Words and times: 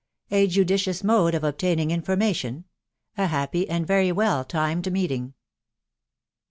A 0.31 0.47
JUDICIOUS 0.47 1.03
MODE 1.03 1.35
OP 1.35 1.43
OBTAINIHG 1.43 1.91
IV 1.99 2.05
FORMATIOK. 2.05 2.63
A 3.19 3.27
HAPPY 3.27 3.69
AND 3.69 3.85
VERT 3.85 4.15
WELL 4.15 4.43
TIMED 4.43 4.91
MEETING. 4.91 5.35